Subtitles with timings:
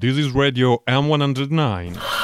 [0.00, 2.19] This is Radio M109.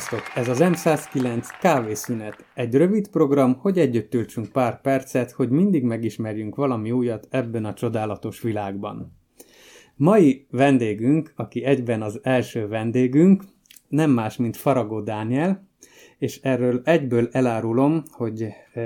[0.00, 0.32] Sziasztok!
[0.34, 2.44] Ez az M109 kávészünet.
[2.54, 7.74] Egy rövid program, hogy együtt töltsünk pár percet, hogy mindig megismerjünk valami újat ebben a
[7.74, 9.16] csodálatos világban.
[9.96, 13.42] Mai vendégünk, aki egyben az első vendégünk,
[13.88, 15.68] nem más, mint Faragó Dániel,
[16.18, 18.80] és erről egyből elárulom, hogy e,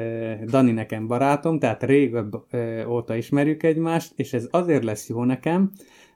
[0.45, 5.73] Dani nekem barátom, tehát régebb e, óta ismerjük egymást, és ez azért lesz jó nekem,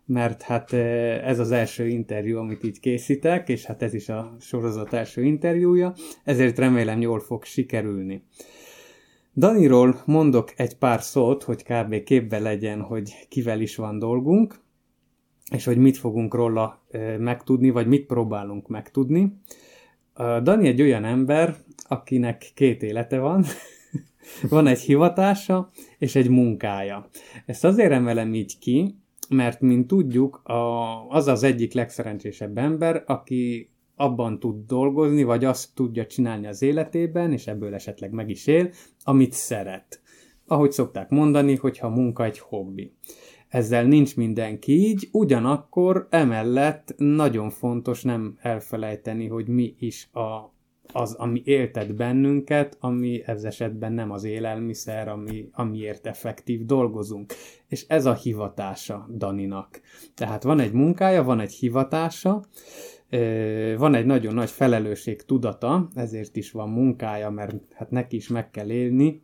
[0.09, 0.73] mert hát
[1.23, 5.95] ez az első interjú, amit így készítek, és hát ez is a sorozat első interjúja,
[6.25, 8.23] ezért remélem jól fog sikerülni.
[9.37, 12.03] Daniról mondok egy pár szót, hogy kb.
[12.03, 14.55] képbe legyen, hogy kivel is van dolgunk,
[15.51, 16.83] és hogy mit fogunk róla
[17.19, 19.33] megtudni, vagy mit próbálunk megtudni.
[20.43, 21.57] Dani egy olyan ember,
[21.89, 23.45] akinek két élete van,
[24.51, 27.09] van egy hivatása és egy munkája.
[27.47, 28.95] Ezt azért emelem így ki,
[29.29, 35.75] mert mint tudjuk, a, az az egyik legszerencsésebb ember, aki abban tud dolgozni, vagy azt
[35.75, 38.71] tudja csinálni az életében, és ebből esetleg meg is él,
[39.05, 40.01] amit szeret.
[40.47, 42.93] Ahogy szokták mondani, hogyha a munka egy hobbi.
[43.49, 50.57] Ezzel nincs mindenki így, ugyanakkor emellett nagyon fontos nem elfelejteni, hogy mi is a
[50.93, 57.33] az, ami éltet bennünket, ami ez esetben nem az élelmiszer, ami, amiért effektív dolgozunk.
[57.67, 59.81] És ez a hivatása Daninak.
[60.15, 62.45] Tehát van egy munkája, van egy hivatása,
[63.77, 68.51] van egy nagyon nagy felelősség tudata, ezért is van munkája, mert hát neki is meg
[68.51, 69.23] kell élni,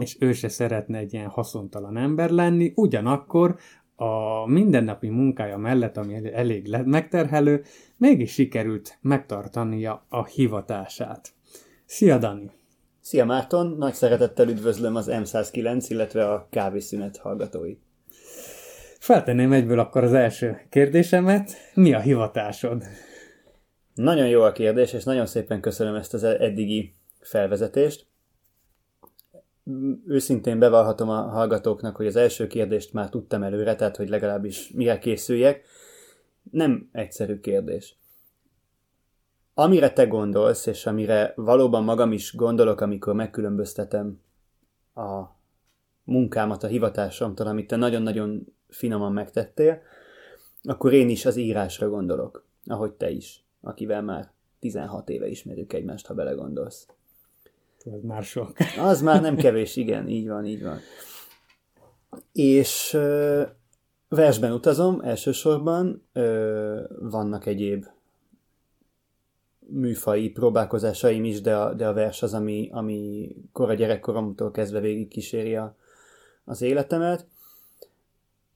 [0.00, 3.56] és ő se szeretne egy ilyen haszontalan ember lenni, ugyanakkor
[4.02, 7.62] a mindennapi munkája mellett, ami elég megterhelő,
[7.96, 11.28] mégis sikerült megtartania a hivatását.
[11.84, 12.50] Szia, Dani!
[13.00, 13.76] Szia, Márton!
[13.78, 17.80] Nagy szeretettel üdvözlöm az M109, illetve a kávészünet hallgatóit.
[18.98, 21.50] Feltenném egyből akkor az első kérdésemet.
[21.74, 22.82] Mi a hivatásod?
[23.94, 28.06] Nagyon jó a kérdés, és nagyon szépen köszönöm ezt az eddigi felvezetést
[30.06, 34.98] őszintén bevallhatom a hallgatóknak, hogy az első kérdést már tudtam előre, tehát hogy legalábbis mire
[34.98, 35.64] készüljek.
[36.50, 37.96] Nem egyszerű kérdés.
[39.54, 44.20] Amire te gondolsz, és amire valóban magam is gondolok, amikor megkülönböztetem
[44.94, 45.22] a
[46.04, 49.80] munkámat a hivatásomtól, amit te nagyon-nagyon finoman megtettél,
[50.62, 56.06] akkor én is az írásra gondolok, ahogy te is, akivel már 16 éve ismerjük egymást,
[56.06, 56.86] ha belegondolsz.
[57.84, 58.52] Az már sok.
[58.78, 60.78] Az már nem kevés, igen, így van, így van.
[62.32, 62.98] És
[64.08, 66.06] versben utazom elsősorban,
[67.00, 67.86] vannak egyéb
[69.58, 75.08] műfai próbálkozásaim is, de a, de a vers az, ami, ami kora gyerekkoromtól kezdve végig
[75.08, 75.76] kíséri a,
[76.44, 77.26] az életemet,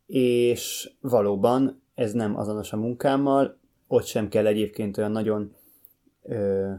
[0.06, 5.54] és valóban ez nem azonos a munkámmal, ott sem kell egyébként olyan nagyon
[6.22, 6.72] ö,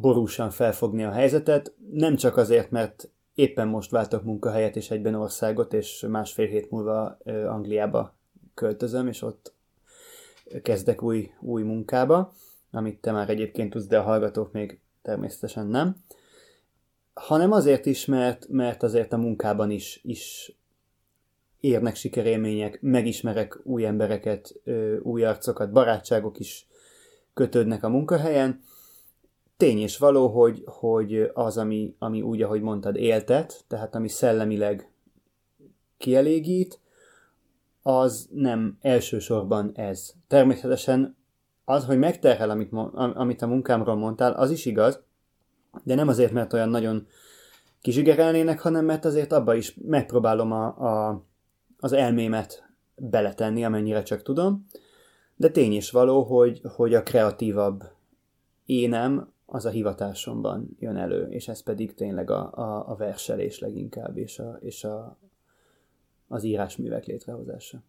[0.00, 5.72] borúsan felfogni a helyzetet, nem csak azért, mert éppen most váltok munkahelyet és egyben országot,
[5.72, 8.16] és másfél hét múlva Angliába
[8.54, 9.54] költözöm, és ott
[10.62, 12.32] kezdek új, új munkába,
[12.70, 15.96] amit te már egyébként tudsz, de a hallgatók még természetesen nem,
[17.14, 20.52] hanem azért is, mert, mert azért a munkában is, is
[21.60, 24.60] érnek sikerélmények, megismerek új embereket,
[25.02, 26.68] új arcokat, barátságok is
[27.34, 28.60] kötődnek a munkahelyen,
[29.56, 34.90] tény és való, hogy, hogy az, ami, ami úgy, ahogy mondtad, éltet, tehát ami szellemileg
[35.98, 36.80] kielégít,
[37.82, 40.12] az nem elsősorban ez.
[40.28, 41.16] Természetesen
[41.64, 45.02] az, hogy megterhel, amit, amit a munkámról mondtál, az is igaz,
[45.84, 47.06] de nem azért, mert olyan nagyon
[47.80, 51.22] kizsigerelnének, hanem mert azért abba is megpróbálom a, a,
[51.78, 54.66] az elmémet beletenni, amennyire csak tudom.
[55.36, 57.82] De tény is való, hogy, hogy a kreatívabb
[58.64, 64.16] énem az a hivatásomban jön elő, és ez pedig tényleg a, a, a verselés leginkább,
[64.16, 65.18] és, a, és a,
[66.28, 67.82] az írásművek létrehozása.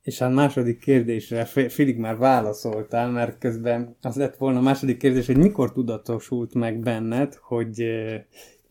[0.00, 5.26] És a második kérdésre félig már válaszoltál, mert közben az lett volna a második kérdés,
[5.26, 7.84] hogy mikor tudatosult meg benned, hogy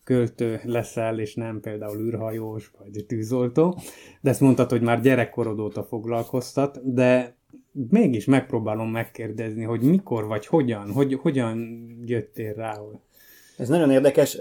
[0.03, 3.79] költő leszel, és nem például űrhajós vagy tűzoltó,
[4.21, 7.37] de ezt mondtad, hogy már gyerekkorod óta foglalkoztat, de
[7.89, 12.79] mégis megpróbálom megkérdezni, hogy mikor vagy hogyan, hogy hogyan jöttél rá,
[13.57, 14.33] ez nagyon érdekes.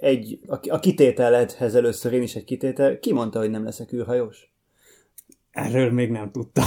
[0.00, 0.38] Egy,
[0.68, 2.98] a kitételedhez először én is egy kitétel.
[2.98, 4.52] Ki mondta, hogy nem leszek űrhajós?
[5.50, 6.64] Erről még nem tudtam.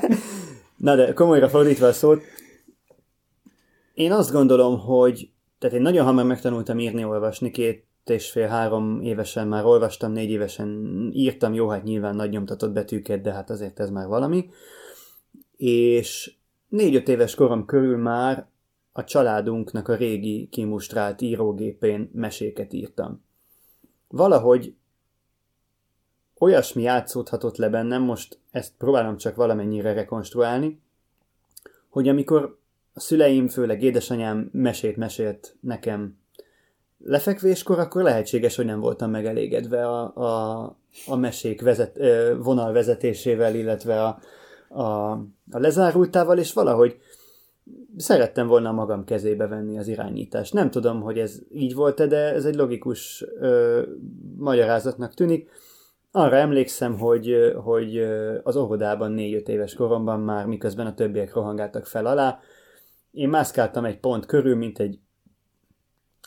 [0.76, 2.22] Na de komolyra fordítva a szót,
[3.94, 9.48] én azt gondolom, hogy tehát én nagyon hamar megtanultam írni, olvasni, két és fél-három évesen
[9.48, 13.90] már olvastam, négy évesen írtam, jó, hát nyilván nagy nyomtatott betűket, de hát azért ez
[13.90, 14.48] már valami.
[15.64, 16.32] És
[16.68, 18.46] négy-öt éves korom körül már
[18.92, 23.24] a családunknak a régi kimustrált írógépén meséket írtam.
[24.08, 24.74] Valahogy
[26.38, 30.80] olyasmi játszódhatott le bennem, most ezt próbálom csak valamennyire rekonstruálni,
[31.88, 32.58] hogy amikor
[32.92, 36.18] a szüleim, főleg édesanyám mesét mesélt nekem
[36.98, 40.62] lefekvéskor, akkor lehetséges, hogy nem voltam megelégedve a, a,
[41.06, 41.98] a mesék vezet,
[42.38, 44.18] vonal vezetésével, illetve a,
[44.72, 45.10] a,
[45.50, 46.96] a lezárultával, és valahogy
[47.96, 50.52] szerettem volna magam kezébe venni az irányítást.
[50.52, 53.82] Nem tudom, hogy ez így volt-e, de ez egy logikus ö,
[54.36, 55.50] magyarázatnak tűnik.
[56.10, 57.98] Arra emlékszem, hogy, hogy
[58.42, 62.40] az óvodában négy-öt éves koromban már, miközben a többiek rohangáltak fel alá,
[63.10, 64.98] én mászkáltam egy pont körül, mint egy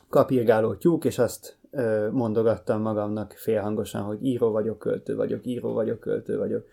[0.10, 6.00] kapirgáló tyúk, és azt ö, mondogattam magamnak félhangosan, hogy író vagyok, költő vagyok, író vagyok,
[6.00, 6.66] költő vagyok.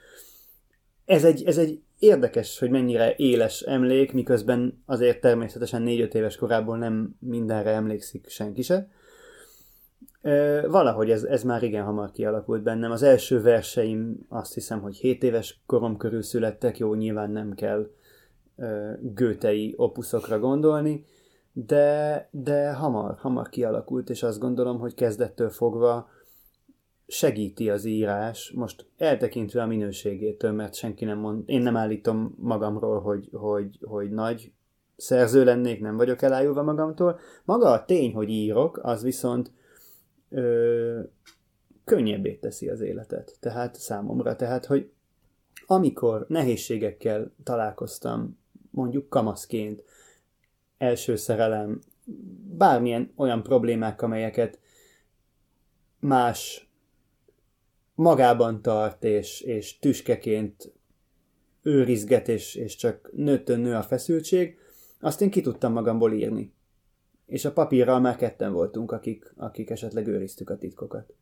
[1.04, 6.78] Ez egy, ez egy érdekes, hogy mennyire éles emlék, miközben azért természetesen 4-5 éves korából
[6.78, 8.88] nem mindenre emlékszik senki se.
[10.22, 12.90] Ö, valahogy ez, ez már igen hamar kialakult bennem.
[12.90, 17.90] Az első verseim azt hiszem, hogy 7 éves korom körül születtek, jó, nyilván nem kell
[19.00, 21.04] gőtei opuszokra gondolni,
[21.52, 26.08] de, de hamar, hamar kialakult, és azt gondolom, hogy kezdettől fogva
[27.12, 33.00] segíti az írás, most eltekintve a minőségétől, mert senki nem mond, én nem állítom magamról,
[33.00, 34.52] hogy, hogy, hogy nagy
[34.96, 37.18] szerző lennék, nem vagyok elájulva magamtól.
[37.44, 39.52] Maga a tény, hogy írok, az viszont
[40.28, 41.00] ö,
[41.84, 43.36] könnyebbé teszi az életet.
[43.40, 44.36] Tehát számomra.
[44.36, 44.90] Tehát, hogy
[45.66, 48.38] amikor nehézségekkel találkoztam
[48.70, 49.82] mondjuk kamaszként,
[50.78, 51.78] első szerelem,
[52.56, 54.58] bármilyen olyan problémák, amelyeket
[56.00, 56.71] más
[57.94, 60.72] magában tart, és, és tüskeként
[61.62, 64.58] őrizget, és, és csak nőttön nő a feszültség,
[65.00, 66.52] azt én ki tudtam magamból írni.
[67.26, 71.14] És a papírral már ketten voltunk, akik, akik esetleg őriztük a titkokat.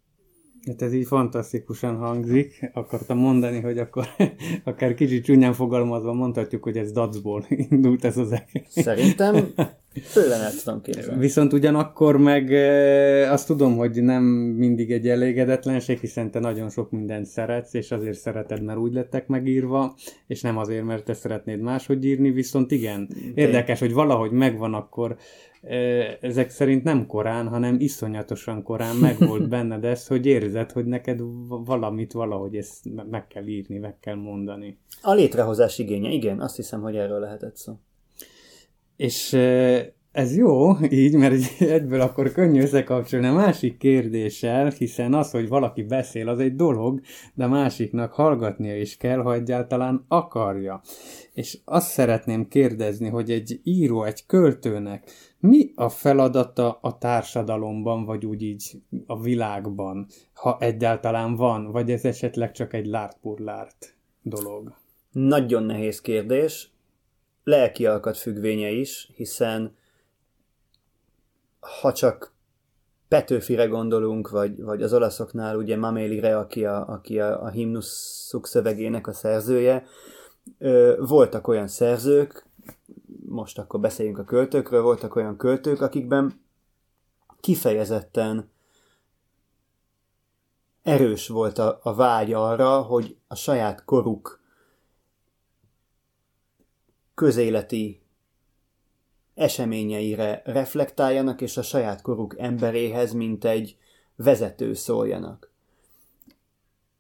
[0.67, 2.71] Hát ez így fantasztikusan hangzik.
[2.73, 4.07] Akartam mondani, hogy akkor
[4.65, 8.67] akár kicsit csúnyán fogalmazva mondhatjuk, hogy ez dacból indult ez az egész.
[8.69, 9.35] Szerintem
[10.15, 11.21] főleg el tudom képzelni.
[11.21, 16.91] Viszont ugyanakkor meg e, azt tudom, hogy nem mindig egy elégedetlenség, hiszen te nagyon sok
[16.91, 19.95] mindent szeretsz, és azért szereted, mert úgy lettek megírva,
[20.27, 25.17] és nem azért, mert te szeretnéd máshogy írni, viszont igen, érdekes, hogy valahogy megvan akkor
[26.21, 32.13] ezek szerint nem korán, hanem iszonyatosan korán megvolt benned ez, hogy érzed, hogy neked valamit
[32.13, 34.79] valahogy ezt meg kell írni, meg kell mondani.
[35.03, 37.79] A létrehozás igénye, igen, azt hiszem, hogy erről lehetett szó.
[38.97, 39.37] És
[40.13, 45.83] ez jó, így, mert egyből akkor könnyű összekapcsolni a másik kérdéssel, hiszen az, hogy valaki
[45.83, 47.01] beszél, az egy dolog,
[47.35, 50.81] de másiknak hallgatnia is kell, ha egyáltalán akarja.
[51.35, 58.27] És azt szeretném kérdezni, hogy egy író, egy költőnek mi a feladata a társadalomban, vagy
[58.27, 64.75] úgy így a világban, ha egyáltalán van, vagy ez esetleg csak egy lártpurlárt dolog?
[65.13, 66.71] Nagyon nehéz kérdés.
[67.45, 69.77] Lelki alkat függvénye is, hiszen
[71.81, 72.35] ha csak
[73.09, 79.07] Petőfire gondolunk, vagy, vagy az olaszoknál ugye Mamélire, aki a, aki a, a himnuszuk szövegének
[79.07, 79.85] a szerzője,
[80.99, 82.47] voltak olyan szerzők,
[83.31, 86.41] most akkor beszéljünk a költőkről, voltak olyan költők, akikben
[87.41, 88.51] kifejezetten
[90.83, 94.41] erős volt a, a vágy arra, hogy a saját koruk
[97.15, 98.03] közéleti
[99.35, 103.77] eseményeire reflektáljanak, és a saját koruk emberéhez, mint egy
[104.17, 105.51] vezető szóljanak.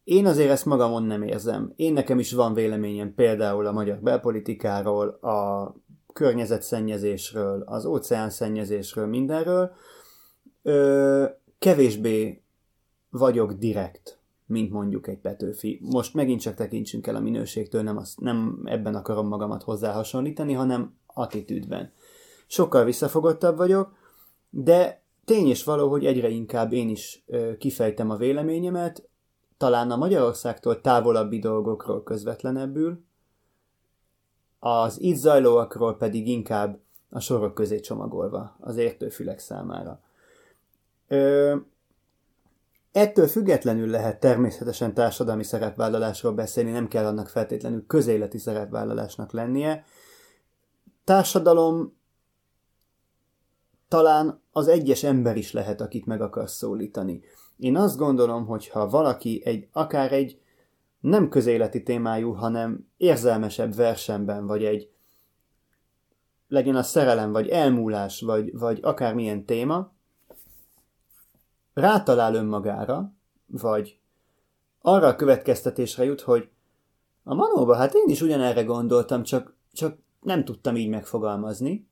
[0.05, 1.73] Én azért ezt magamon nem érzem.
[1.77, 5.75] Én nekem is van véleményem például a magyar belpolitikáról, a
[6.13, 9.73] környezetszennyezésről, az óceánszennyezésről, mindenről,
[10.63, 11.25] ö,
[11.59, 12.43] kevésbé
[13.11, 15.81] vagyok direkt, mint mondjuk egy Petőfi.
[15.83, 20.53] Most megint csak tekintsünk el a minőségtől, nem, azt, nem ebben akarom magamat hozzá hasonlítani,
[20.53, 21.93] hanem attitűdben.
[22.47, 23.93] Sokkal visszafogottabb vagyok,
[24.51, 29.09] de tény is való, hogy egyre inkább én is ö, kifejtem a véleményemet,
[29.57, 33.05] talán a Magyarországtól távolabbi dolgokról közvetlenebbül,
[34.61, 36.79] az itt zajlóakról pedig inkább
[37.11, 40.01] a sorok közé csomagolva az értőfülek számára.
[41.09, 41.57] Ö,
[42.93, 49.85] ettől függetlenül lehet természetesen társadalmi szerepvállalásról beszélni, nem kell annak feltétlenül közéleti szerepvállalásnak lennie.
[51.05, 51.99] Társadalom
[53.89, 57.21] talán az egyes ember is lehet, akit meg akarsz szólítani.
[57.57, 60.41] Én azt gondolom, hogy ha valaki egy, akár egy
[61.01, 64.91] nem közéleti témájú, hanem érzelmesebb versenben, vagy egy
[66.49, 69.93] legyen a szerelem, vagy elmúlás, vagy, vagy akármilyen téma,
[71.75, 73.13] rátalál önmagára,
[73.47, 74.01] vagy
[74.81, 76.51] arra a következtetésre jut, hogy
[77.23, 81.89] a manóba, hát én is ugyanerre gondoltam, csak, csak nem tudtam így megfogalmazni,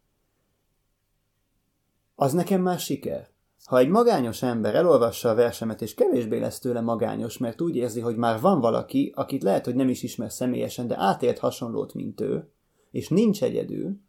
[2.14, 3.28] az nekem már siker.
[3.68, 8.00] Ha egy magányos ember elolvassa a versemet, és kevésbé lesz tőle magányos, mert úgy érzi,
[8.00, 12.20] hogy már van valaki, akit lehet, hogy nem is ismer személyesen, de átélt hasonlót, mint
[12.20, 12.50] ő,
[12.90, 14.00] és nincs egyedül,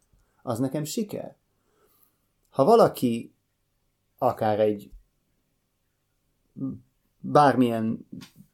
[0.42, 1.36] az nekem siker.
[2.50, 3.34] Ha valaki
[4.18, 4.90] akár egy
[7.18, 8.06] bármilyen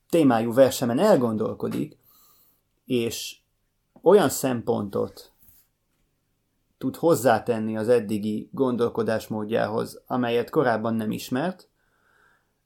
[0.09, 1.99] témájú versemen elgondolkodik,
[2.85, 3.39] és
[4.03, 5.33] olyan szempontot
[6.79, 11.69] tud hozzátenni az eddigi gondolkodásmódjához, amelyet korábban nem ismert,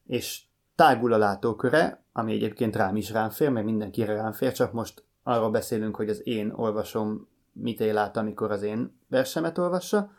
[0.07, 0.41] és
[0.75, 5.03] tágul a látóköre, ami egyébként rám is rám fér, mert mindenkire rám fér, csak most
[5.23, 10.11] arról beszélünk, hogy az én olvasom mit él át, amikor az én versemet olvassa,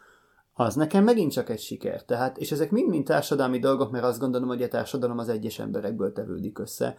[0.52, 2.04] az nekem megint csak egy siker.
[2.04, 6.12] Tehát, és ezek mind-mind társadalmi dolgok, mert azt gondolom, hogy a társadalom az egyes emberekből
[6.12, 6.96] tevődik össze.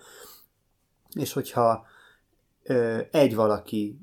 [1.13, 1.85] És hogyha
[2.63, 3.97] ö, egy valakinek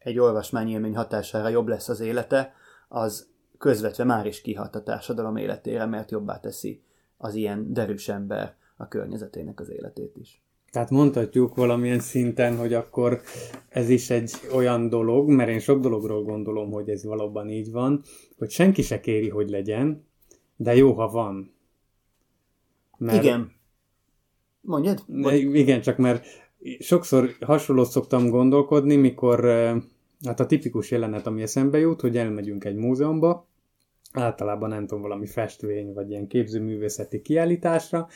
[0.00, 2.54] egy olvasmányélmény hatására jobb lesz az élete,
[2.88, 3.28] az
[3.58, 6.82] közvetve már is kihat a társadalom életére, mert jobbá teszi
[7.16, 10.42] az ilyen derűs ember a környezetének az életét is.
[10.70, 13.20] Tehát mondhatjuk valamilyen szinten, hogy akkor
[13.68, 18.02] ez is egy olyan dolog, mert én sok dologról gondolom, hogy ez valóban így van,
[18.38, 20.06] hogy senki se kéri, hogy legyen,
[20.56, 21.54] de jó, ha van.
[22.98, 23.22] Mert...
[23.22, 23.52] Igen.
[24.60, 25.02] Mondjad?
[25.06, 25.54] Mondjad.
[25.54, 26.26] Igen, csak mert
[26.78, 29.44] sokszor hasonlót szoktam gondolkodni, mikor
[30.24, 33.48] hát a tipikus jelenet, ami eszembe jut, hogy elmegyünk egy múzeumba,
[34.12, 38.08] általában nem tudom, valami festvény, vagy ilyen képzőművészeti kiállításra,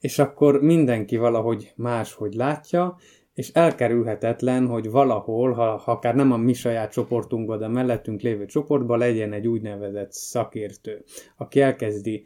[0.00, 2.96] és akkor mindenki valahogy máshogy látja,
[3.34, 8.46] és elkerülhetetlen, hogy valahol, ha, ha akár nem a mi saját csoportunkban, de mellettünk lévő
[8.46, 11.04] csoportban legyen egy úgynevezett szakértő,
[11.36, 12.24] aki elkezdi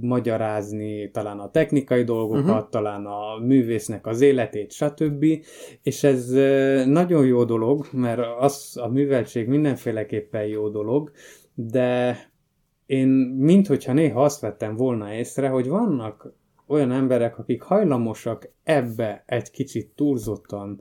[0.00, 2.68] magyarázni talán a technikai dolgokat, uh-huh.
[2.68, 5.24] talán a művésznek az életét, stb.
[5.82, 6.28] És ez
[6.86, 11.10] nagyon jó dolog, mert az a műveltség mindenféleképpen jó dolog,
[11.54, 12.18] de
[12.86, 13.08] én
[13.38, 16.32] minthogyha néha azt vettem volna észre, hogy vannak
[16.66, 20.80] olyan emberek, akik hajlamosak ebbe egy kicsit túlzottan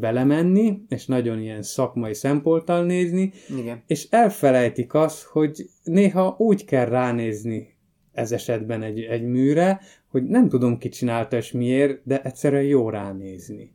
[0.00, 3.82] belemenni, és nagyon ilyen szakmai szemponttal nézni, Igen.
[3.86, 7.71] és elfelejtik azt, hogy néha úgy kell ránézni
[8.12, 12.90] ez esetben egy, egy műre, hogy nem tudom ki csinálta és miért, de egyszerűen jó
[12.90, 13.72] ránézni.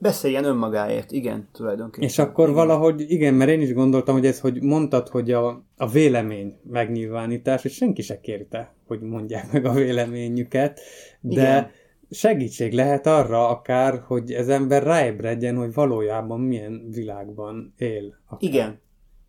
[0.00, 2.08] Beszéljen önmagáért, igen, tulajdonképpen.
[2.08, 2.56] És akkor igen.
[2.56, 7.64] valahogy, igen, mert én is gondoltam, hogy ez, hogy mondtad, hogy a, a vélemény megnyilvánítás,
[7.64, 10.80] és senki se kérte, hogy mondják meg a véleményüket,
[11.20, 11.70] de igen.
[12.10, 18.18] segítség lehet arra akár, hogy ez ember ráébredjen, hogy valójában milyen világban él.
[18.26, 18.50] Akár.
[18.50, 18.80] Igen,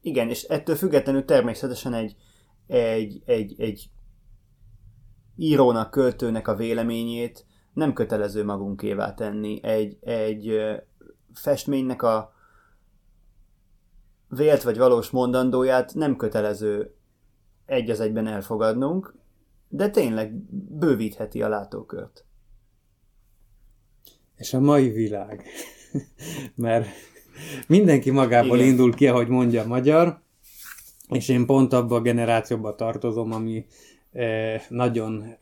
[0.02, 2.16] igen, és ettől függetlenül természetesen egy,
[2.68, 3.90] egy, egy, egy
[5.40, 9.64] írónak, költőnek a véleményét nem kötelező magunkévá tenni.
[9.64, 10.60] Egy, egy
[11.34, 12.34] festménynek a
[14.28, 16.94] vélt vagy valós mondandóját nem kötelező
[17.66, 19.16] egy az egyben elfogadnunk,
[19.68, 20.34] de tényleg
[20.80, 22.26] bővítheti a látókört.
[24.36, 25.44] És a mai világ.
[26.56, 26.88] Mert
[27.68, 28.70] mindenki magából Igen.
[28.70, 30.22] indul ki, ahogy mondja a magyar,
[31.10, 33.66] és én pont abba a generációba tartozom, ami
[34.70, 35.36] nagyon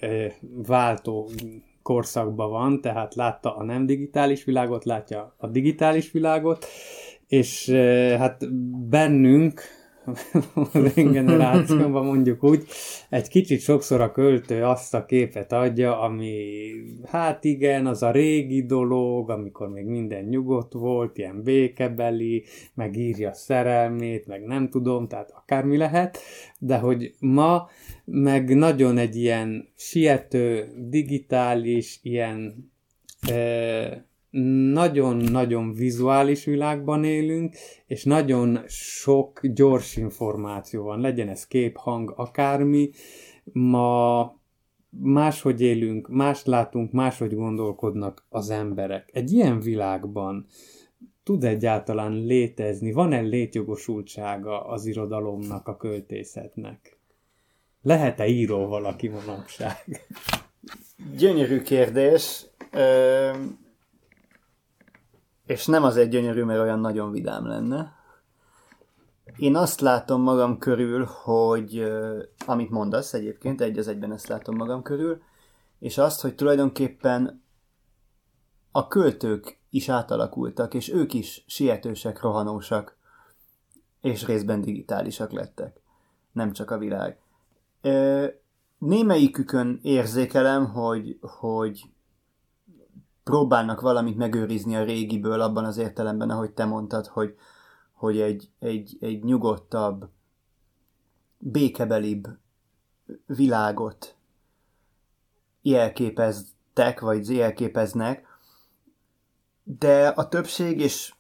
[0.67, 1.29] váltó
[1.81, 6.65] korszakban van, tehát látta a nem digitális világot, látja a digitális világot,
[7.27, 7.69] és
[8.17, 8.53] hát
[8.89, 9.61] bennünk
[10.71, 12.63] az én generációmban mondjuk úgy,
[13.09, 16.35] egy kicsit sokszor a költő azt a képet adja, ami
[17.05, 23.33] hát igen, az a régi dolog, amikor még minden nyugodt volt, ilyen békebeli, meg írja
[23.33, 26.17] szerelmét, meg nem tudom, tehát akármi lehet,
[26.59, 27.69] de hogy ma
[28.05, 32.71] meg nagyon egy ilyen siető, digitális, ilyen
[34.71, 37.55] nagyon-nagyon vizuális világban élünk,
[37.85, 42.89] és nagyon sok gyors információ van, legyen ez kép, hang, akármi.
[43.43, 44.35] Ma
[44.89, 49.09] máshogy élünk, más látunk, máshogy gondolkodnak az emberek.
[49.13, 50.45] Egy ilyen világban
[51.23, 56.99] tud egyáltalán létezni, van-e létjogosultsága az irodalomnak, a költészetnek?
[57.81, 60.05] Lehet-e író valaki manapság?
[61.17, 62.45] Gyönyörű kérdés.
[62.71, 63.65] Ö-
[65.47, 67.95] és nem az egy gyönyörű, mert olyan nagyon vidám lenne.
[69.37, 71.91] Én azt látom magam körül, hogy
[72.45, 75.21] amit mondasz egyébként, egy az egyben ezt látom magam körül,
[75.79, 77.43] és azt, hogy tulajdonképpen
[78.71, 82.97] a költők is átalakultak, és ők is sietősek, rohanósak,
[84.01, 85.81] és részben digitálisak lettek.
[86.31, 87.19] Nem csak a világ.
[88.77, 91.81] Némelyikükön érzékelem, hogy, hogy
[93.27, 97.35] próbálnak valamit megőrizni a régiből abban az értelemben, ahogy te mondtad, hogy,
[97.93, 100.09] hogy egy, egy, egy nyugodtabb,
[101.37, 102.27] békebelibb
[103.25, 104.15] világot
[105.61, 108.27] jelképeztek, vagy jelképeznek,
[109.63, 111.13] de a többség, és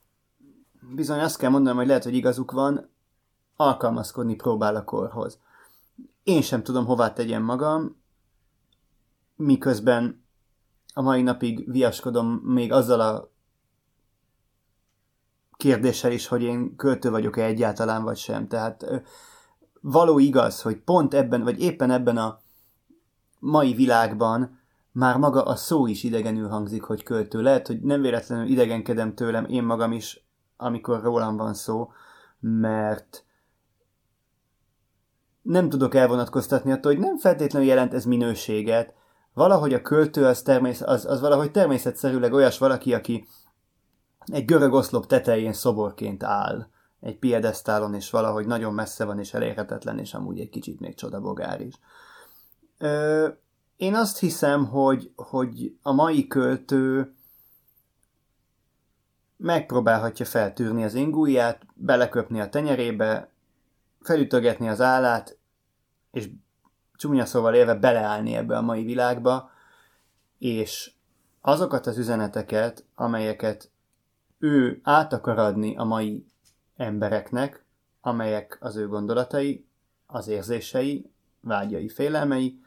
[0.95, 2.89] bizony azt kell mondanom, hogy lehet, hogy igazuk van,
[3.55, 5.39] alkalmazkodni próbál a korhoz.
[6.23, 8.01] Én sem tudom, hová tegyem magam,
[9.35, 10.25] miközben
[10.97, 13.31] a mai napig viaskodom még azzal a
[15.57, 18.47] kérdéssel is, hogy én költő vagyok-e egyáltalán, vagy sem.
[18.47, 18.85] Tehát
[19.81, 22.39] való igaz, hogy pont ebben, vagy éppen ebben a
[23.39, 24.59] mai világban
[24.91, 27.41] már maga a szó is idegenül hangzik, hogy költő.
[27.41, 31.91] Lehet, hogy nem véletlenül idegenkedem tőlem én magam is, amikor rólam van szó,
[32.39, 33.25] mert
[35.41, 38.95] nem tudok elvonatkoztatni attól, hogy nem feltétlenül jelent ez minőséget,
[39.37, 43.27] valahogy a költő az, természet, az, az valahogy természetszerűleg olyas valaki, aki
[44.25, 46.67] egy görög oszlop tetején szoborként áll,
[46.99, 51.61] egy piedesztálon, és valahogy nagyon messze van és elérhetetlen, és amúgy egy kicsit még csodabogár
[51.61, 51.75] is.
[52.77, 53.27] Ö,
[53.75, 57.15] én azt hiszem, hogy, hogy a mai költő
[59.37, 63.29] megpróbálhatja feltűrni az ingúját, beleköpni a tenyerébe,
[63.99, 65.37] felütögetni az állát,
[66.11, 66.29] és
[66.97, 69.51] csúnya szóval élve beleállni ebbe a mai világba,
[70.37, 70.91] és
[71.41, 73.71] azokat az üzeneteket, amelyeket
[74.39, 76.25] ő át akar adni a mai
[76.75, 77.65] embereknek,
[78.01, 79.67] amelyek az ő gondolatai,
[80.07, 82.61] az érzései, vágyai, félelmei,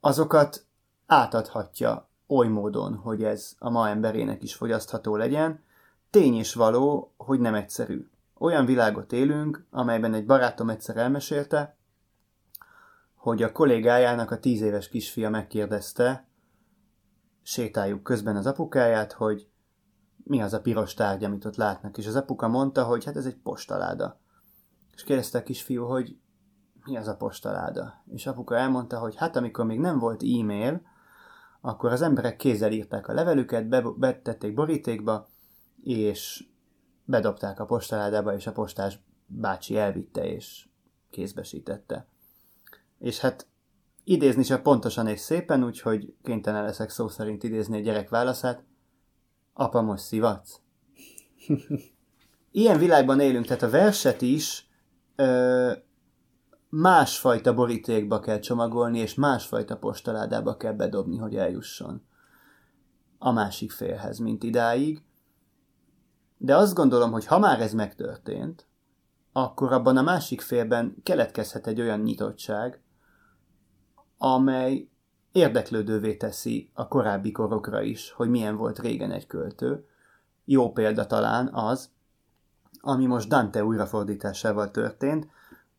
[0.00, 0.64] azokat
[1.06, 5.62] átadhatja oly módon, hogy ez a ma emberének is fogyasztható legyen.
[6.10, 8.08] Tény is való, hogy nem egyszerű.
[8.38, 11.76] Olyan világot élünk, amelyben egy barátom egyszer elmesélte,
[13.22, 16.28] hogy a kollégájának a tíz éves kisfia megkérdezte,
[17.42, 19.48] sétáljuk közben az apukáját, hogy
[20.24, 21.98] mi az a piros tárgy, amit ott látnak.
[21.98, 24.20] És az apuka mondta, hogy hát ez egy postaláda.
[24.94, 26.18] És kérdezte a kisfiú, hogy
[26.84, 28.02] mi az a postaláda.
[28.06, 30.82] És apuka elmondta, hogy hát amikor még nem volt e-mail,
[31.60, 35.28] akkor az emberek kézzel írták a levelüket, betették borítékba,
[35.82, 36.44] és
[37.04, 40.68] bedobták a postaládába, és a postás bácsi elvitte, és
[41.10, 42.10] kézbesítette
[43.02, 43.46] és hát
[44.04, 48.64] idézni csak pontosan és szépen, úgyhogy kénytelen leszek szó szerint idézni a gyerek válaszát.
[49.52, 50.60] Apa, most szivatsz?
[52.50, 54.68] Ilyen világban élünk, tehát a verset is
[55.16, 55.72] ö,
[56.68, 62.02] másfajta borítékba kell csomagolni, és másfajta postaládába kell bedobni, hogy eljusson
[63.18, 65.02] a másik félhez, mint idáig.
[66.38, 68.66] De azt gondolom, hogy ha már ez megtörtént,
[69.32, 72.82] akkor abban a másik félben keletkezhet egy olyan nyitottság,
[74.24, 74.88] amely
[75.32, 79.86] érdeklődővé teszi a korábbi korokra is, hogy milyen volt régen egy költő.
[80.44, 81.90] Jó példa talán az,
[82.80, 85.28] ami most Dante újrafordításával történt.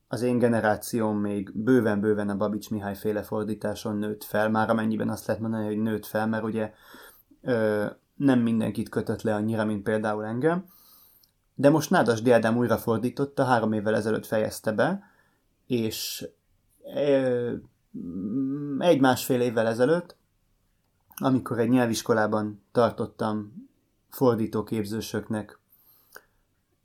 [0.08, 5.28] Az én generációm még bőven-bőven a Babics Mihály féle fordításon nőtt fel, már amennyiben azt
[5.28, 6.74] lehet mondani, hogy nőtt fel, mert ugye
[7.42, 10.66] ö, nem mindenkit kötött le annyira, mint például engem.
[11.56, 15.04] De most Nádas Diádám újrafordította, három évvel ezelőtt fejezte be,
[15.66, 16.28] és
[16.92, 17.56] Mm,
[18.80, 20.16] egy-másfél évvel ezelőtt,
[21.16, 23.68] amikor egy nyelviskolában tartottam
[24.10, 25.60] fordítóképzősöknek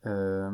[0.03, 0.47] ö,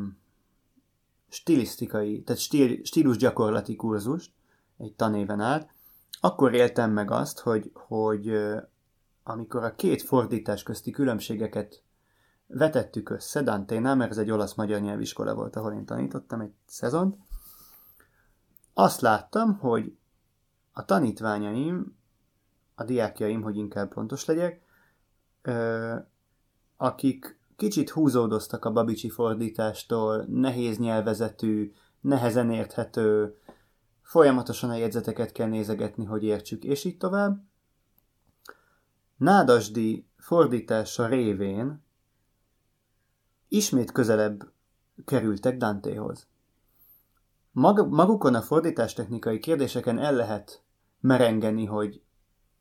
[1.29, 4.31] stilisztikai, tehát stíl, stílusgyakorlati kurzust,
[4.77, 5.73] egy tanéven át,
[6.19, 8.31] akkor éltem meg azt, hogy, hogy
[9.23, 11.83] amikor a két fordítás közti különbségeket
[12.47, 17.17] vetettük össze Dante-nál, mert ez egy olasz-magyar nyelviskola volt, ahol én tanítottam egy szezont,
[18.73, 19.97] azt láttam, hogy
[20.77, 21.97] a tanítványaim,
[22.75, 24.61] a diákjaim, hogy inkább pontos legyek,
[26.77, 33.37] akik kicsit húzódoztak a babicsi fordítástól, nehéz nyelvezetű, nehezen érthető,
[34.01, 37.43] folyamatosan a jegyzeteket kell nézegetni, hogy értsük, és így tovább.
[39.17, 41.83] Nádasdi fordítása révén
[43.47, 44.51] ismét közelebb
[45.05, 46.27] kerültek Dantéhoz.
[47.51, 50.64] Mag- magukon a fordítástechnikai kérdéseken el lehet
[51.05, 52.01] merengeni, hogy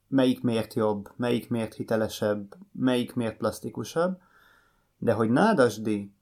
[0.08, 4.20] melyik miért jobb, melyik miért hitelesebb, melyik miért plastikusabb,
[4.98, 6.12] de hogy Nádasdi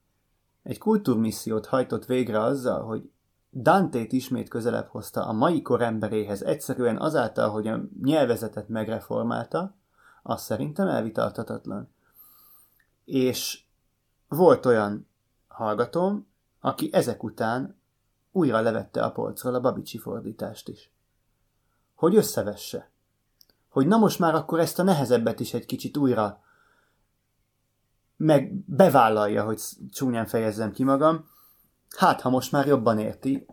[0.63, 3.11] egy kultúrmissziót hajtott végre azzal, hogy
[3.51, 9.75] Dantét ismét közelebb hozta a mai kor emberéhez egyszerűen azáltal, hogy a nyelvezetet megreformálta,
[10.23, 11.89] az szerintem elvitartatatlan.
[13.05, 13.63] És
[14.27, 15.07] volt olyan
[15.47, 16.27] hallgatóm,
[16.59, 17.79] aki ezek után
[18.31, 20.92] újra levette a polcról a babicsi fordítást is.
[22.03, 22.91] Hogy összevesse.
[23.69, 26.43] Hogy na most már akkor ezt a nehezebbet is egy kicsit újra
[28.17, 29.61] meg bevállalja, hogy
[29.91, 31.29] csúnyán fejezzem ki magam,
[31.97, 33.45] hát ha most már jobban érti,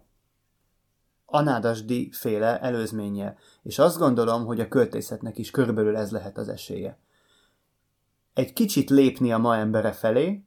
[1.25, 6.49] a nádasdi féle előzménye, és azt gondolom, hogy a költészetnek is körülbelül ez lehet az
[6.49, 6.99] esélye.
[8.35, 10.45] Egy kicsit lépni a ma embere felé,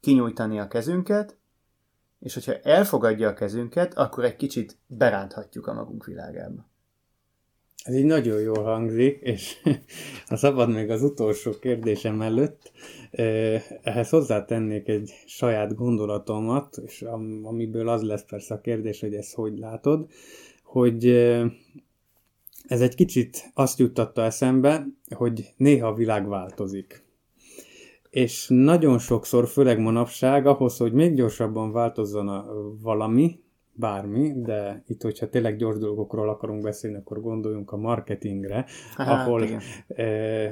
[0.00, 1.36] kinyújtani a kezünket,
[2.18, 6.69] és hogyha elfogadja a kezünket, akkor egy kicsit beránthatjuk a magunk világába.
[7.84, 9.56] Ez így nagyon jól hangzik, és
[10.28, 12.72] ha szabad még az utolsó kérdésem előtt,
[13.82, 17.02] ehhez hozzátennék egy saját gondolatomat, és
[17.42, 20.10] amiből az lesz persze a kérdés, hogy ezt hogy látod,
[20.62, 21.06] hogy
[22.66, 27.04] ez egy kicsit azt juttatta eszembe, hogy néha a világ változik.
[28.10, 32.46] És nagyon sokszor, főleg manapság, ahhoz, hogy még gyorsabban változzon a
[32.82, 33.40] valami,
[33.80, 38.64] bármi, de itt, hogyha tényleg gyors dolgokról akarunk beszélni, akkor gondoljunk a marketingre,
[38.96, 39.42] Aha, ahol
[39.88, 40.50] e,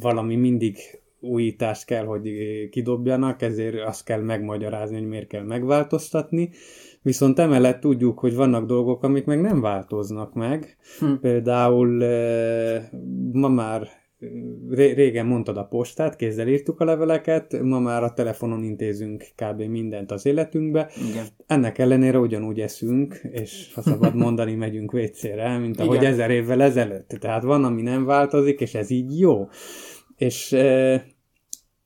[0.00, 0.76] valami mindig
[1.20, 2.30] újítást kell, hogy
[2.70, 6.50] kidobjanak, ezért azt kell megmagyarázni, hogy miért kell megváltoztatni.
[7.02, 10.76] Viszont emellett tudjuk, hogy vannak dolgok, amik meg nem változnak meg.
[10.98, 11.14] Hm.
[11.20, 12.90] Például e,
[13.32, 13.88] ma már
[14.70, 19.62] régen mondtad a postát, kézzel írtuk a leveleket, ma már a telefonon intézünk kb.
[19.62, 20.90] mindent az életünkbe.
[21.10, 21.26] Igen.
[21.46, 26.12] Ennek ellenére ugyanúgy eszünk, és ha szabad mondani, megyünk WC-re, mint ahogy Igen.
[26.12, 27.08] ezer évvel ezelőtt.
[27.08, 29.48] Tehát van, ami nem változik, és ez így jó.
[30.16, 31.04] És e,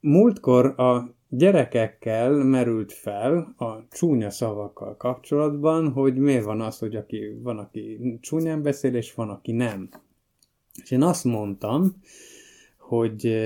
[0.00, 7.38] múltkor a gyerekekkel merült fel a csúnya szavakkal kapcsolatban, hogy miért van az, hogy aki,
[7.42, 9.88] van, aki csúnyán beszél, és van, aki nem.
[10.82, 11.96] És én azt mondtam,
[12.78, 13.36] hogy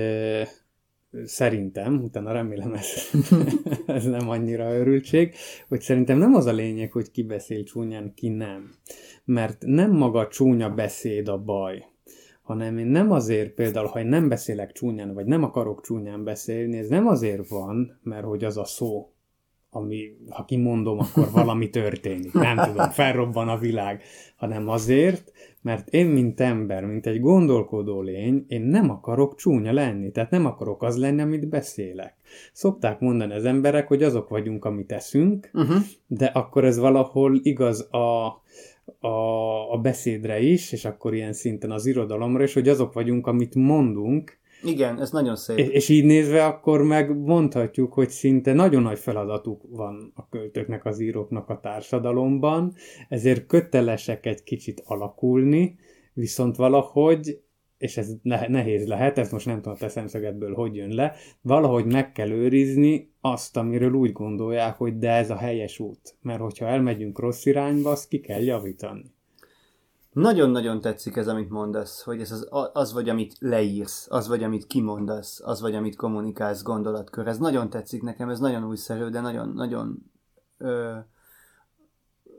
[1.25, 3.11] szerintem, utána remélem ez,
[3.85, 5.35] ez nem annyira örültség,
[5.67, 8.71] hogy szerintem nem az a lényeg, hogy ki beszél csúnyán, ki nem.
[9.25, 11.85] Mert nem maga csúnya beszéd a baj,
[12.41, 16.77] hanem én nem azért például, ha én nem beszélek csúnyán, vagy nem akarok csúnyán beszélni,
[16.77, 19.13] ez nem azért van, mert hogy az a szó
[19.71, 22.33] ami, ha kimondom, akkor valami történik.
[22.33, 24.01] Nem tudom, felrobban a világ,
[24.35, 30.11] hanem azért, mert én, mint ember, mint egy gondolkodó lény, én nem akarok csúnya lenni,
[30.11, 32.15] tehát nem akarok az lenni, amit beszélek.
[32.53, 35.77] Szokták mondani az emberek, hogy azok vagyunk, amit teszünk, uh-huh.
[36.07, 38.25] de akkor ez valahol igaz a,
[39.07, 43.55] a, a beszédre is, és akkor ilyen szinten az irodalomra is, hogy azok vagyunk, amit
[43.55, 45.57] mondunk, igen, ez nagyon szép.
[45.57, 50.85] És, és így nézve akkor meg mondhatjuk, hogy szinte nagyon nagy feladatuk van a költőknek,
[50.85, 52.73] az íróknak a társadalomban,
[53.09, 55.77] ezért kötelesek egy kicsit alakulni,
[56.13, 57.41] viszont valahogy,
[57.77, 61.85] és ez nehéz lehet, ezt most nem tudom a te szemszögedből hogy jön le, valahogy
[61.85, 66.17] meg kell őrizni azt, amiről úgy gondolják, hogy de ez a helyes út.
[66.21, 69.17] Mert hogyha elmegyünk rossz irányba, azt ki kell javítani.
[70.11, 74.67] Nagyon-nagyon tetszik ez, amit mondasz, hogy ez az, az vagy, amit leírsz, az vagy, amit
[74.67, 77.27] kimondasz, az vagy, amit kommunikálsz gondolatkör.
[77.27, 80.11] Ez nagyon tetszik nekem, ez nagyon újszerű, de nagyon-nagyon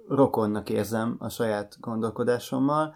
[0.08, 2.94] rokonnak érzem a saját gondolkodásommal.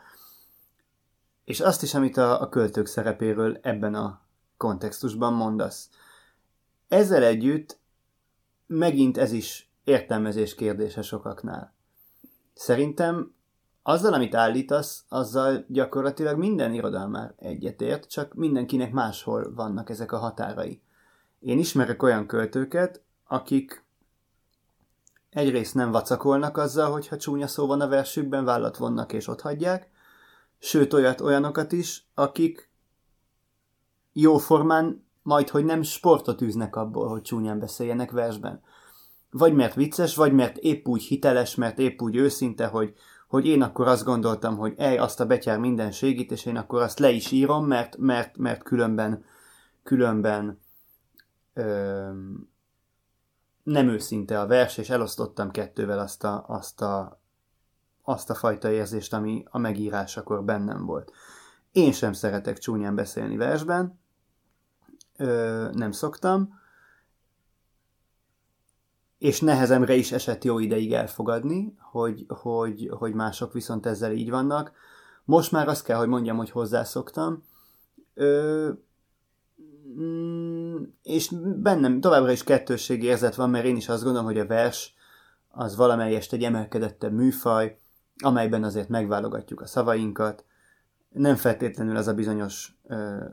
[1.45, 4.21] És azt is, amit a, a költők szerepéről ebben a
[4.57, 5.91] kontextusban mondasz.
[6.89, 7.79] Ezzel együtt
[8.67, 11.75] megint ez is értelmezés kérdése sokaknál.
[12.55, 13.35] Szerintem
[13.87, 20.83] azzal, amit állítasz, azzal gyakorlatilag minden irodalmár egyetért, csak mindenkinek máshol vannak ezek a határai.
[21.41, 23.85] Én ismerek olyan költőket, akik
[25.31, 29.91] egyrészt nem vacakolnak azzal, hogyha csúnya szó van a versükben, vállat vonnak és ott hagyják,
[30.59, 32.71] sőt olyat, olyanokat is, akik
[34.13, 38.63] jóformán majd, hogy nem sportot űznek abból, hogy csúnyán beszéljenek versben.
[39.31, 42.95] Vagy mert vicces, vagy mert épp úgy hiteles, mert épp úgy őszinte, hogy,
[43.35, 46.99] hogy én akkor azt gondoltam, hogy ej, azt a betyár mindenségit, és én akkor azt
[46.99, 49.25] le is írom, mert, mert, mert különben,
[49.83, 50.61] különben
[51.55, 52.11] ö,
[53.63, 57.21] nem őszinte a vers, és elosztottam kettővel azt a, azt a,
[58.03, 61.13] azt a fajta érzést, ami a megírásakor bennem volt.
[61.73, 64.01] Én sem szeretek csúnyán beszélni versben,
[65.17, 66.61] ö, nem szoktam,
[69.19, 74.73] és nehezemre is esett jó ideig elfogadni, hogy, hogy, hogy mások viszont ezzel így vannak.
[75.25, 77.45] Most már azt kell, hogy mondjam, hogy hozzászoktam.
[78.15, 78.71] Ö,
[79.99, 84.47] mm, és bennem továbbra is kettősség érzet van, mert én is azt gondolom, hogy a
[84.47, 84.95] vers
[85.49, 87.79] az valamelyest egy emelkedettebb műfaj,
[88.17, 90.45] amelyben azért megválogatjuk a szavainkat.
[91.09, 93.25] Nem feltétlenül az a bizonyos ö,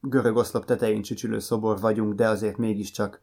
[0.00, 3.20] görög oszlop tetején csücsülő szobor vagyunk, de azért mégiscsak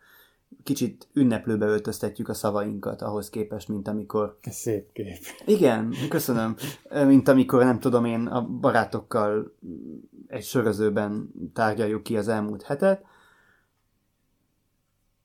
[0.63, 4.37] kicsit ünneplőbe öltöztetjük a szavainkat ahhoz képest, mint amikor...
[4.41, 5.17] Szép kép.
[5.45, 6.55] Igen, köszönöm.
[7.07, 9.55] Mint amikor, nem tudom én, a barátokkal
[10.27, 13.05] egy sörözőben tárgyaljuk ki az elmúlt hetet,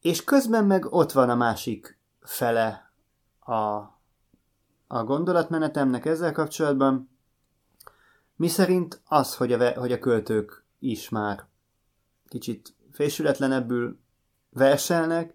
[0.01, 2.93] és közben meg ott van a másik fele
[3.41, 3.55] a,
[4.87, 7.11] a gondolatmenetemnek ezzel kapcsolatban,
[8.37, 11.47] mi szerint az, hogy a, hogy a költők is már
[12.29, 14.02] kicsit fésületlenebbül
[14.53, 15.35] verselnek,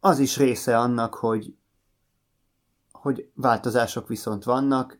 [0.00, 1.54] az is része annak, hogy,
[2.92, 4.98] hogy változások viszont vannak,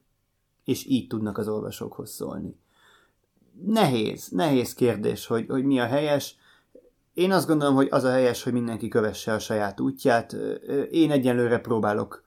[0.64, 2.60] és így tudnak az olvasókhoz szólni.
[3.64, 6.36] Nehéz, nehéz kérdés, hogy, hogy mi a helyes.
[7.14, 10.32] Én azt gondolom, hogy az a helyes, hogy mindenki kövesse a saját útját.
[10.90, 12.22] Én egyenlőre próbálok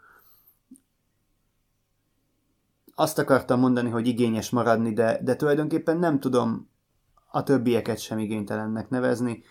[2.96, 6.70] azt akartam mondani, hogy igényes maradni, de, de tulajdonképpen nem tudom
[7.32, 9.44] a többieket sem igénytelennek nevezni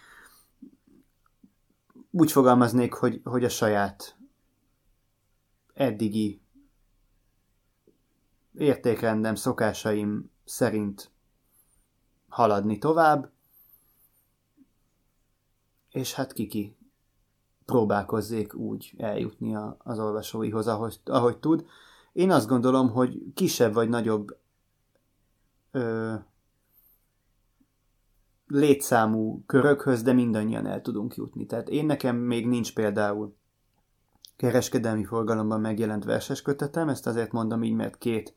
[2.16, 4.18] úgy fogalmaznék, hogy, hogy a saját
[5.72, 6.42] eddigi
[8.52, 11.10] értékrendem, szokásaim szerint
[12.28, 13.32] haladni tovább,
[15.90, 16.76] és hát kiki
[17.64, 21.66] próbálkozzék úgy eljutni a, az olvasóihoz, ahogy, ahogy tud.
[22.12, 24.38] Én azt gondolom, hogy kisebb vagy nagyobb
[25.70, 26.14] ö,
[28.54, 31.46] létszámú körökhöz, de mindannyian el tudunk jutni.
[31.46, 33.36] Tehát én nekem még nincs például
[34.36, 38.34] kereskedelmi forgalomban megjelent verses kötetem, ezt azért mondom így, mert két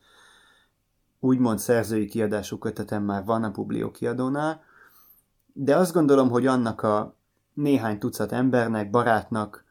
[1.19, 4.61] úgymond szerzői kiadású kötetem már van a Publio kiadónál,
[5.53, 7.15] de azt gondolom, hogy annak a
[7.53, 9.63] néhány tucat embernek, barátnak,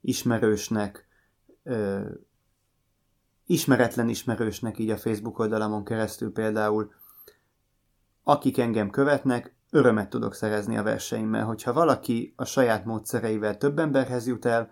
[0.00, 1.06] ismerősnek,
[1.62, 2.00] ö,
[3.46, 6.92] ismeretlen ismerősnek így a Facebook oldalamon keresztül például,
[8.22, 11.44] akik engem követnek, örömet tudok szerezni a verseimmel.
[11.44, 14.70] Hogyha valaki a saját módszereivel több emberhez jut el,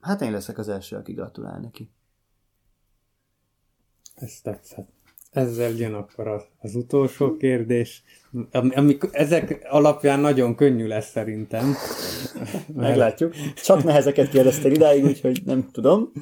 [0.00, 1.90] hát én leszek az első, aki gratulál neki.
[4.14, 4.88] Ez tetszett.
[5.30, 8.02] Ezzel jön akkor az, az utolsó kérdés.
[8.50, 11.74] Amik, ezek alapján nagyon könnyű lesz szerintem.
[12.34, 12.74] Mert...
[12.74, 13.34] Meglátjuk.
[13.54, 16.12] Csak nehezeket kérdeztél idáig, úgyhogy nem tudom.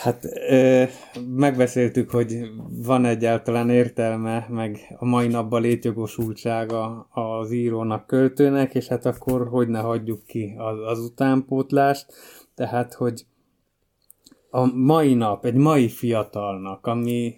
[0.00, 0.84] Hát ö,
[1.26, 9.06] megbeszéltük, hogy van egyáltalán értelme, meg a mai napban létjogosultsága az írónak, költőnek, és hát
[9.06, 12.06] akkor hogy ne hagyjuk ki az, az utánpótlást.
[12.54, 13.26] Tehát, hogy
[14.50, 17.34] a mai nap, egy mai fiatalnak, ami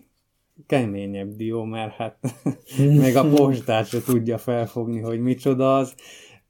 [0.66, 2.18] keményebb dió, mert hát
[3.02, 5.94] meg a postát se tudja felfogni, hogy micsoda az.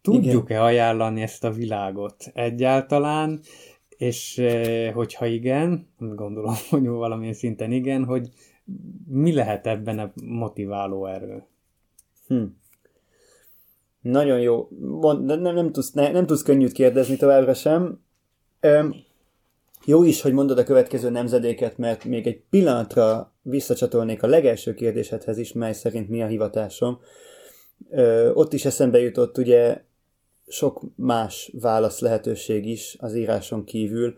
[0.02, 3.40] Tudjuk-e ajánlani ezt a világot egyáltalán?
[4.02, 4.42] És
[4.94, 8.28] hogyha igen, gondolom, hogy valamilyen szinten igen, hogy
[9.06, 11.46] mi lehet ebben a motiváló erő?
[12.26, 12.42] Hm.
[14.00, 14.68] Nagyon jó.
[15.00, 18.00] de nem, nem, tudsz, ne, nem tudsz könnyűt kérdezni továbbra sem.
[18.60, 18.94] Öm,
[19.84, 25.38] jó is, hogy mondod a következő nemzedéket, mert még egy pillanatra visszacsatolnék a legelső kérdésedhez
[25.38, 27.00] is, mely szerint mi a hivatásom.
[27.90, 29.82] Ö, ott is eszembe jutott ugye
[30.52, 34.16] sok más válasz lehetőség is az íráson kívül,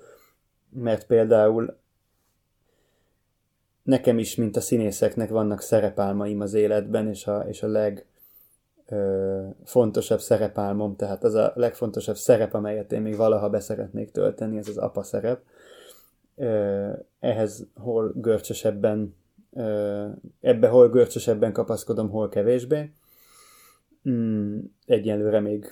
[0.71, 1.77] mert például
[3.83, 8.07] nekem is, mint a színészeknek vannak szerepálmaim az életben, és a, és a leg
[8.87, 14.69] ö, fontosabb szerepálmom, tehát az a legfontosabb szerep, amelyet én még valaha beszeretnék tölteni, ez
[14.69, 15.41] az apa szerep.
[16.37, 19.15] Ö, ehhez hol görcsösebben,
[19.53, 20.07] ö,
[20.41, 22.93] ebbe hol görcsösebben kapaszkodom, hol kevésbé.
[24.09, 25.71] Mm, egyelőre még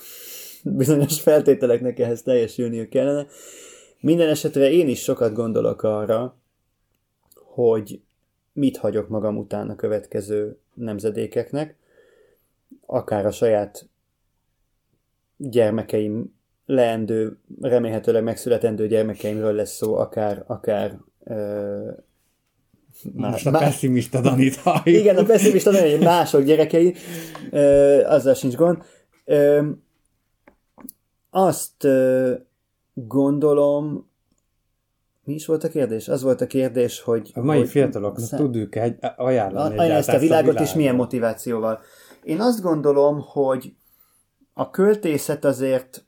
[0.64, 3.26] bizonyos feltételeknek ehhez teljesülniük kellene.
[4.00, 6.36] Minden esetre én is sokat gondolok arra,
[7.34, 8.00] hogy
[8.52, 11.76] mit hagyok magam után a következő nemzedékeknek,
[12.86, 13.88] akár a saját
[15.36, 16.34] gyermekeim
[16.66, 21.90] leendő, remélhetőleg megszületendő gyermekeimről lesz szó, akár, akár ö,
[23.12, 24.86] Most a pessimista Danit halljuk.
[24.86, 26.94] Igen, a pessimista Dani, mások gyerekei,
[27.50, 28.82] ö, azzal sincs gond.
[29.24, 29.68] Ö,
[31.34, 31.86] azt
[32.94, 34.10] gondolom,
[35.24, 36.08] mi is volt a kérdés?
[36.08, 37.30] Az volt a kérdés, hogy...
[37.34, 40.74] A mai hogy fiataloknak szá- tudjuk egy, ajánlani a- ezt a világot, és világot.
[40.74, 41.80] milyen motivációval.
[42.22, 43.74] Én azt gondolom, hogy
[44.52, 46.04] a költészet azért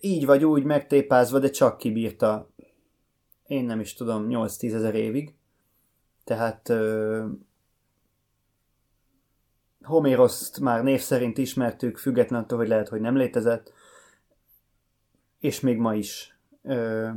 [0.00, 2.50] így vagy úgy megtépázva, de csak kibírta,
[3.46, 5.34] én nem is tudom, 8-10 ezer évig.
[6.24, 6.72] Tehát
[9.82, 13.72] Homéroszt már név szerint ismertük, független attól, hogy lehet, hogy nem létezett,
[15.38, 17.08] és még ma is ö,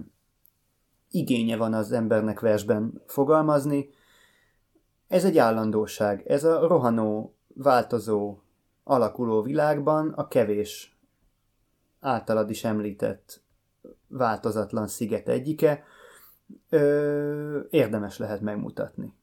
[1.12, 3.90] igénye van az embernek versben fogalmazni.
[5.08, 6.28] Ez egy állandóság.
[6.28, 8.38] Ez a rohanó, változó,
[8.84, 10.98] alakuló világban a kevés
[12.00, 13.42] általad is említett
[14.08, 15.84] változatlan sziget egyike,
[16.70, 19.14] ö, érdemes lehet megmutatni.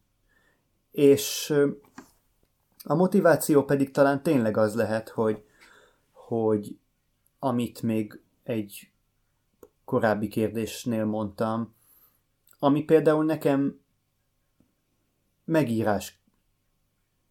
[0.90, 1.54] És
[2.84, 5.44] a motiváció pedig talán tényleg az lehet, hogy,
[6.12, 6.78] hogy
[7.38, 8.90] amit még egy
[9.84, 11.74] korábbi kérdésnél mondtam,
[12.58, 13.80] ami például nekem
[15.44, 16.20] megírás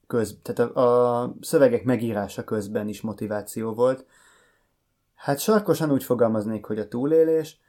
[0.07, 4.05] köz, tehát a, a szövegek megírása közben is motiváció volt.
[5.15, 7.59] Hát sarkosan úgy fogalmaznék, hogy a túlélés,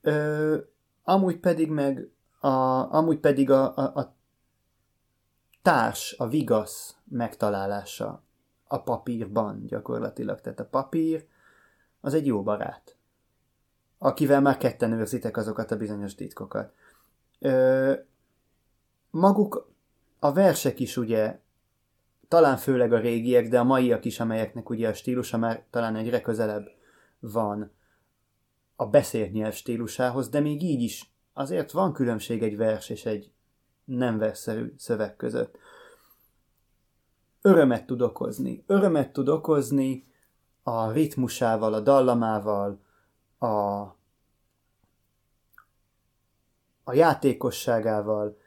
[0.00, 0.56] ö,
[1.02, 2.48] amúgy pedig meg a,
[2.94, 4.16] amúgy pedig a, a, a
[5.68, 8.22] társ, a vigasz megtalálása
[8.66, 10.40] a papírban gyakorlatilag.
[10.40, 11.26] Tehát a papír
[12.00, 12.96] az egy jó barát,
[13.98, 16.72] akivel már ketten őrzitek azokat a bizonyos titkokat.
[17.38, 17.92] Ö,
[19.10, 19.70] maguk
[20.18, 21.38] a versek is ugye,
[22.28, 26.20] talán főleg a régiek, de a maiak is, amelyeknek ugye a stílusa már talán egyre
[26.20, 26.70] közelebb
[27.20, 27.72] van
[28.76, 33.32] a beszélt nyelv stílusához, de még így is azért van különbség egy vers és egy
[33.88, 35.58] nem versszerű szöveg között.
[37.42, 38.64] Örömet tud okozni.
[38.66, 40.06] Örömet tud okozni
[40.62, 42.80] a ritmusával, a dallamával,
[43.38, 43.46] a,
[46.84, 48.38] a játékosságával,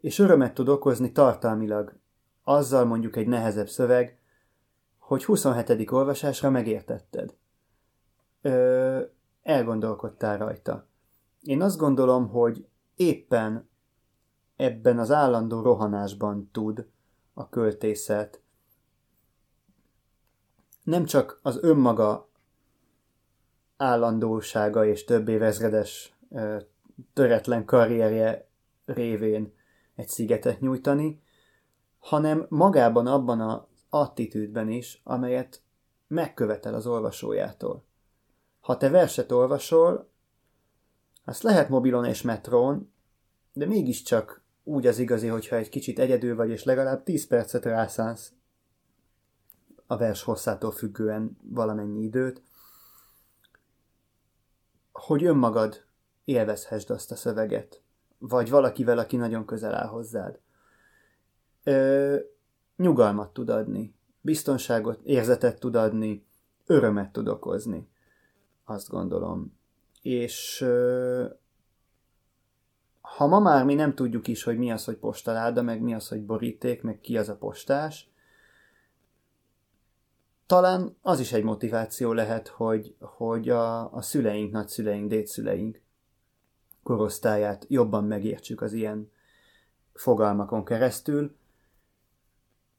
[0.00, 1.98] és örömet tud okozni tartalmilag
[2.42, 4.18] azzal mondjuk egy nehezebb szöveg,
[4.98, 5.90] hogy 27.
[5.90, 7.34] olvasásra megértetted.
[8.42, 9.00] Ö,
[9.42, 10.86] elgondolkodtál rajta.
[11.40, 13.68] Én azt gondolom, hogy éppen
[14.56, 16.86] ebben az állandó rohanásban tud
[17.34, 18.42] a költészet
[20.84, 22.28] nem csak az önmaga
[23.76, 26.16] állandósága és több évezredes
[27.12, 28.48] töretlen karrierje
[28.84, 29.52] révén
[29.94, 31.22] egy szigetet nyújtani,
[31.98, 35.62] hanem magában abban az attitűdben is, amelyet
[36.06, 37.84] megkövetel az olvasójától.
[38.60, 40.10] Ha te verset olvasol,
[41.24, 42.92] azt lehet mobilon és metrón,
[43.52, 48.32] de mégiscsak úgy az igazi, hogyha egy kicsit egyedül vagy, és legalább 10 percet rászánsz
[49.86, 52.42] a vers hosszától függően valamennyi időt,
[54.92, 55.84] hogy önmagad
[56.24, 57.82] élvezhessd azt a szöveget,
[58.18, 60.40] vagy valakivel, aki nagyon közel áll hozzád.
[61.64, 62.16] Ö,
[62.76, 66.26] nyugalmat tud adni, biztonságot, érzetet tud adni,
[66.66, 67.88] örömet tud okozni,
[68.64, 69.58] azt gondolom.
[70.02, 71.26] És ö,
[73.04, 76.08] ha ma már mi nem tudjuk is, hogy mi az, hogy postaláda, meg mi az,
[76.08, 78.10] hogy boríték, meg ki az a postás,
[80.46, 85.80] talán az is egy motiváció lehet, hogy, hogy a, a szüleink, nagyszüleink, dédszüleink
[86.82, 89.10] korosztályát jobban megértsük az ilyen
[89.92, 91.36] fogalmakon keresztül,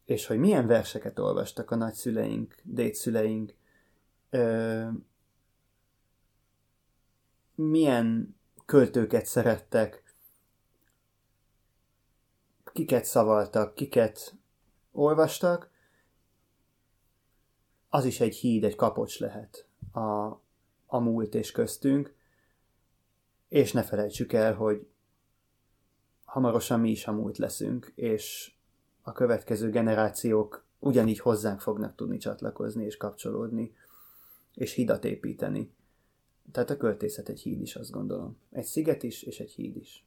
[0.06, 3.54] és hogy milyen verseket olvastak a nagyszüleink, dédszüleink,
[4.30, 4.88] ö,
[7.56, 8.36] milyen
[8.66, 10.04] költőket szerettek,
[12.76, 14.36] kiket szavaltak, kiket
[14.92, 15.70] olvastak,
[17.90, 20.00] az is egy híd, egy kapocs lehet a,
[20.86, 22.14] a múlt és köztünk,
[23.48, 24.88] és ne felejtsük el, hogy
[26.24, 28.54] hamarosan mi is a múlt leszünk, és
[29.02, 33.76] a következő generációk ugyanígy hozzánk fognak tudni csatlakozni és kapcsolódni,
[34.54, 35.74] és hidat építeni.
[36.52, 38.38] Tehát a költészet egy híd is, azt gondolom.
[38.52, 40.05] Egy sziget is, és egy híd is.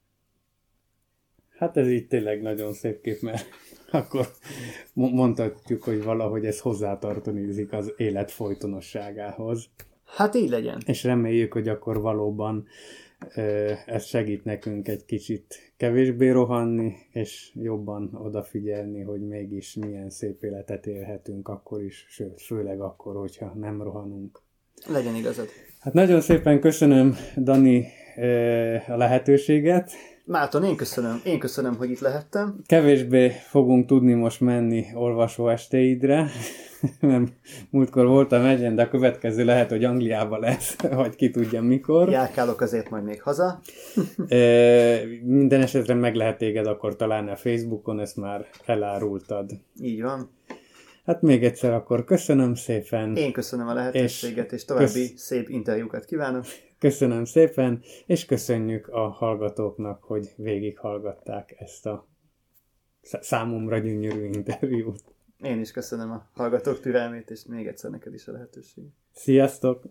[1.59, 3.47] Hát ez így tényleg nagyon szép kép, mert
[3.91, 4.29] akkor
[4.93, 9.65] mo- mondhatjuk, hogy valahogy ez hozzátartozik az élet folytonosságához.
[10.05, 10.83] Hát így legyen.
[10.87, 12.67] És reméljük, hogy akkor valóban
[13.87, 20.87] ez segít nekünk egy kicsit kevésbé rohanni, és jobban odafigyelni, hogy mégis milyen szép életet
[20.87, 24.41] élhetünk akkor is, sőt, főleg akkor, hogyha nem rohanunk.
[24.87, 25.49] Legyen igazad.
[25.81, 27.87] Hát nagyon szépen köszönöm, Dani,
[28.89, 29.93] a lehetőséget.
[30.29, 32.61] Márton, én köszönöm, én köszönöm, hogy itt lehettem.
[32.67, 36.29] Kevésbé fogunk tudni most menni olvasó estéidre,
[37.01, 37.33] mert
[37.71, 42.11] múltkor voltam egyen, de a következő lehet, hogy Angliába lesz, vagy ki tudja mikor.
[42.11, 43.61] Járkálok azért majd még haza.
[44.29, 44.39] e,
[45.23, 49.51] minden esetre meg lehet téged akkor találni a Facebookon, ezt már elárultad.
[49.81, 50.31] Így van.
[51.05, 53.17] Hát még egyszer akkor köszönöm szépen.
[53.17, 55.13] Én köszönöm a lehetőséget, és, és további kösz...
[55.17, 56.45] szép interjúkat kívánok.
[56.79, 62.07] Köszönöm szépen, és köszönjük a hallgatóknak, hogy végighallgatták ezt a
[63.03, 65.01] számomra gyönyörű interjút.
[65.43, 68.91] Én is köszönöm a hallgatók türelmét, és még egyszer neked is a lehetőséget.
[69.13, 69.83] Sziasztok!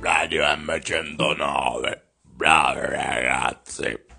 [0.00, 1.96] Radio M109.
[2.36, 4.09] Bravo ragazzi!